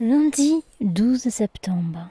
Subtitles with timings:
[0.00, 2.08] Lundi 12 septembre.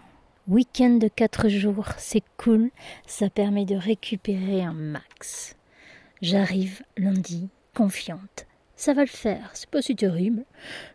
[0.50, 2.70] Week-end de 4 jours, c'est cool,
[3.06, 5.56] ça permet de récupérer un max.
[6.22, 8.46] J'arrive lundi, confiante.
[8.76, 10.44] Ça va le faire, c'est pas si terrible.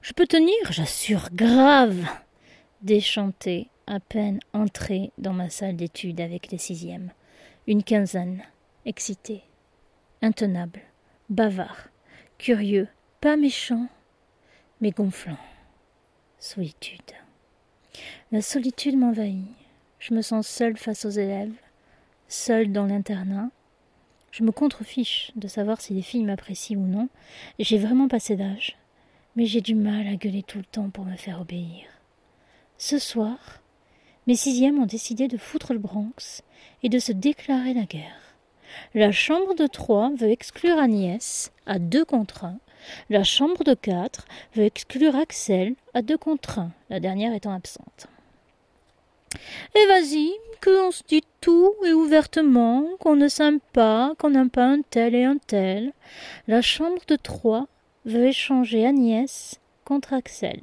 [0.03, 2.05] Je peux tenir, j'assure, grave.
[2.83, 7.11] Déchanté, à peine entré dans ma salle d'études avec les sixièmes.
[7.67, 8.43] Une quinzaine,
[8.85, 9.45] excité,
[10.21, 10.81] intenable,
[11.31, 11.89] bavard,
[12.37, 12.89] curieux,
[13.23, 13.89] pas méchant,
[14.83, 15.39] mais gonflant.
[16.43, 17.13] Solitude.
[18.33, 19.47] La solitude m'envahit.
[20.01, 21.55] Je me sens seule face aux élèves,
[22.27, 23.49] seule dans l'internat.
[24.33, 27.09] Je me contrefiche de savoir si les filles m'apprécient ou non.
[27.61, 28.77] J'ai vraiment passé d'âge,
[29.37, 31.87] mais j'ai du mal à gueuler tout le temps pour me faire obéir.
[32.77, 33.63] Ce soir,
[34.27, 36.43] mes sixièmes ont décidé de foutre le Bronx
[36.83, 38.35] et de se déclarer la guerre.
[38.95, 42.59] La chambre de trois veut exclure Agnès à deux contre un
[43.11, 48.09] la chambre de quatre veut exclure Axel à deux contre un, la dernière étant absente.
[49.75, 54.67] Et vas-y, qu'on se dit tout et ouvertement, qu'on ne s'aime pas, qu'on n'aime pas
[54.67, 55.93] un tel et un tel.
[56.47, 57.67] La chambre de trois
[58.05, 60.61] veut échanger Agnès contre Axel.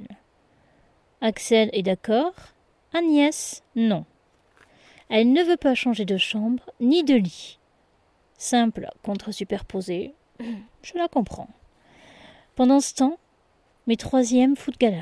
[1.20, 2.34] Axel est d'accord,
[2.94, 4.04] Agnès non.
[5.08, 7.58] Elle ne veut pas changer de chambre ni de lit.
[8.38, 10.14] Simple contre superposé,
[10.82, 11.50] je la comprends.
[12.60, 13.16] Pendant ce temps,
[13.86, 15.00] mes troisièmes foutent galane.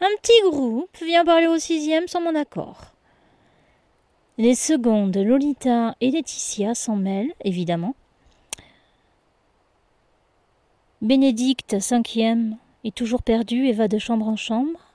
[0.00, 2.92] Un petit groupe vient parler au sixième sans mon accord.
[4.38, 7.96] Les secondes, Lolita et Laetitia s'en mêlent, évidemment.
[11.00, 14.92] Bénédicte, cinquième, est toujours perdue et va de chambre en chambre.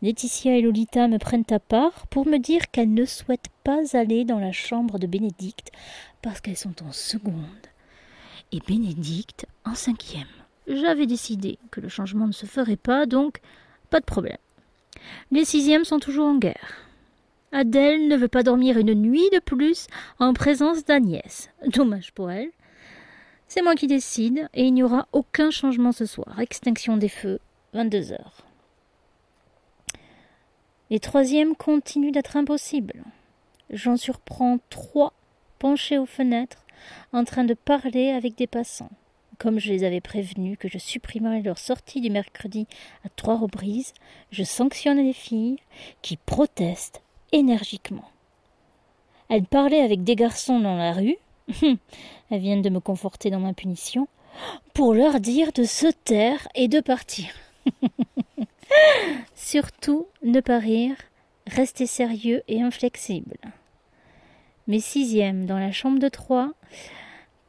[0.00, 4.24] Laetitia et Lolita me prennent à part pour me dire qu'elles ne souhaitent pas aller
[4.24, 5.72] dans la chambre de Bénédicte
[6.22, 7.68] parce qu'elles sont en seconde
[8.52, 10.37] et Bénédicte en cinquième.
[10.68, 13.40] J'avais décidé que le changement ne se ferait pas, donc
[13.88, 14.36] pas de problème.
[15.30, 16.74] Les sixièmes sont toujours en guerre.
[17.52, 19.86] Adèle ne veut pas dormir une nuit de plus
[20.18, 21.50] en présence d'Agnès.
[21.66, 22.50] Dommage pour elle.
[23.46, 26.38] C'est moi qui décide, et il n'y aura aucun changement ce soir.
[26.38, 27.40] Extinction des feux,
[27.72, 28.44] 22 heures.
[30.90, 33.02] Les troisièmes continuent d'être impossibles.
[33.70, 35.14] J'en surprends trois
[35.58, 36.66] penchés aux fenêtres,
[37.12, 38.90] en train de parler avec des passants.
[39.38, 42.66] Comme je les avais prévenus que je supprimerais leur sortie du mercredi
[43.04, 43.94] à trois reprises,
[44.32, 45.58] je sanctionne les filles
[46.02, 48.10] qui protestent énergiquement.
[49.28, 51.16] Elles parlaient avec des garçons dans la rue.
[51.62, 54.08] Elles viennent de me conforter dans ma punition
[54.74, 57.28] pour leur dire de se taire et de partir.
[59.34, 60.96] Surtout ne pas rire,
[61.46, 63.36] rester sérieux et inflexible.
[64.66, 66.52] Mes sixièmes dans la chambre de trois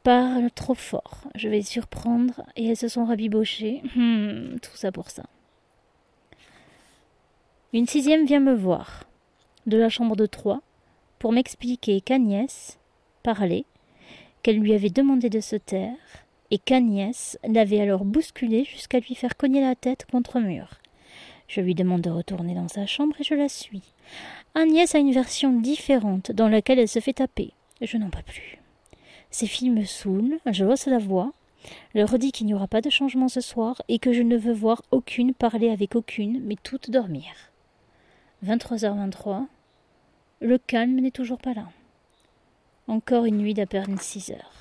[0.02, 1.22] parlent trop fort.
[1.34, 3.82] Je vais surprendre et elles se sont rabibochées.
[3.94, 5.24] Hmm, tout ça pour ça.
[7.72, 9.04] Une sixième vient me voir
[9.66, 10.62] de la chambre de trois
[11.18, 12.78] pour m'expliquer qu'Agnès
[13.22, 13.64] parlait,
[14.42, 15.94] qu'elle lui avait demandé de se taire
[16.50, 20.80] et qu'Agnès l'avait alors bousculée jusqu'à lui faire cogner la tête contre mur.
[21.46, 23.82] Je lui demande de retourner dans sa chambre et je la suis.
[24.54, 27.52] Agnès a une version différente dans laquelle elle se fait taper.
[27.80, 28.59] Je n'en peux plus.
[29.30, 31.32] Ces filles me saoulent, je hausse la voix,
[31.94, 34.52] leur dis qu'il n'y aura pas de changement ce soir et que je ne veux
[34.52, 37.32] voir aucune parler avec aucune, mais toutes dormir.
[38.44, 39.46] 23h23.
[40.40, 41.66] Le calme n'est toujours pas là.
[42.88, 44.59] Encore une nuit d'à peine six heures.